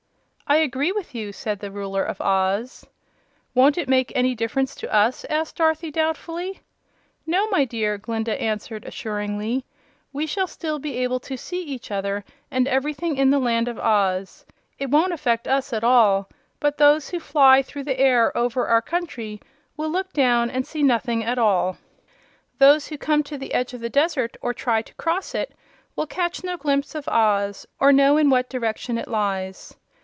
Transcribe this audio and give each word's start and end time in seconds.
"I 0.47 0.57
agree 0.57 0.91
with 0.91 1.15
you," 1.15 1.31
said 1.31 1.59
the 1.61 1.71
Ruler 1.71 2.03
of 2.03 2.19
Oz. 2.19 2.85
"Won't 3.55 3.77
it 3.77 3.87
make 3.87 4.11
any 4.13 4.35
difference 4.35 4.75
to 4.75 4.93
us?" 4.93 5.23
asked 5.29 5.55
Dorothy, 5.55 5.91
doubtfully. 5.91 6.59
"No, 7.25 7.47
my 7.51 7.63
dear," 7.63 7.97
Glinda 7.97 8.35
answered, 8.37 8.83
assuringly. 8.83 9.63
"We 10.11 10.25
shall 10.25 10.47
still 10.47 10.77
be 10.77 10.97
able 10.97 11.21
to 11.21 11.37
see 11.37 11.63
each 11.63 11.89
other 11.89 12.25
and 12.51 12.67
everything 12.67 13.15
in 13.15 13.29
the 13.29 13.39
Land 13.39 13.69
of 13.69 13.79
Oz. 13.79 14.45
It 14.77 14.91
won't 14.91 15.13
affect 15.13 15.47
us 15.47 15.71
at 15.71 15.85
all; 15.85 16.27
but 16.59 16.77
those 16.77 17.11
who 17.11 17.21
fly 17.21 17.61
through 17.61 17.83
the 17.83 17.97
air 18.01 18.35
over 18.37 18.67
our 18.67 18.81
country 18.81 19.39
will 19.77 19.89
look 19.89 20.11
down 20.11 20.49
and 20.49 20.67
see 20.67 20.83
nothing 20.83 21.23
at 21.23 21.37
all. 21.39 21.77
Those 22.57 22.87
who 22.87 22.97
come 22.97 23.23
to 23.23 23.37
the 23.37 23.53
edge 23.53 23.73
of 23.73 23.79
the 23.79 23.89
desert, 23.89 24.35
or 24.41 24.53
try 24.53 24.81
to 24.81 24.93
cross 24.95 25.33
it, 25.33 25.53
will 25.95 26.07
catch 26.07 26.43
no 26.43 26.57
glimpse 26.57 26.93
of 26.93 27.07
Oz, 27.07 27.65
or 27.79 27.93
know 27.93 28.17
in 28.17 28.29
what 28.29 28.49
direction 28.49 28.97
it 28.97 29.07
lies. 29.07 29.77